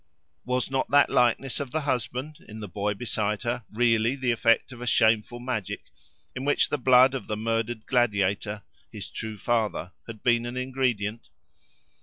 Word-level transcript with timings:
Was 0.45 0.71
not 0.71 0.89
that 0.89 1.11
likeness 1.11 1.59
of 1.59 1.69
the 1.69 1.81
husband, 1.81 2.39
in 2.47 2.59
the 2.59 2.67
boy 2.67 2.95
beside 2.95 3.43
her, 3.43 3.63
really 3.71 4.15
the 4.15 4.31
effect 4.31 4.71
of 4.71 4.81
a 4.81 4.87
shameful 4.87 5.39
magic, 5.39 5.91
in 6.35 6.43
which 6.43 6.69
the 6.69 6.79
blood 6.79 7.13
of 7.13 7.27
the 7.27 7.37
murdered 7.37 7.85
gladiator, 7.85 8.63
his 8.91 9.11
true 9.11 9.37
father, 9.37 9.91
had 10.07 10.23
been 10.23 10.47
an 10.47 10.57
ingredient? 10.57 11.29